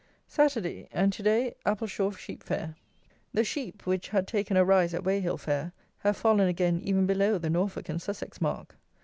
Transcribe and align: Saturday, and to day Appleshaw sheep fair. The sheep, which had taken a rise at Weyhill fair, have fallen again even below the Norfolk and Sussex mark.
Saturday, 0.27 0.89
and 0.91 1.13
to 1.13 1.21
day 1.21 1.53
Appleshaw 1.63 2.09
sheep 2.09 2.41
fair. 2.41 2.75
The 3.35 3.43
sheep, 3.43 3.85
which 3.85 4.07
had 4.09 4.25
taken 4.27 4.57
a 4.57 4.65
rise 4.65 4.95
at 4.95 5.03
Weyhill 5.03 5.37
fair, 5.39 5.73
have 5.99 6.17
fallen 6.17 6.47
again 6.47 6.81
even 6.83 7.05
below 7.05 7.37
the 7.37 7.51
Norfolk 7.51 7.87
and 7.87 8.01
Sussex 8.01 8.41
mark. 8.41 8.75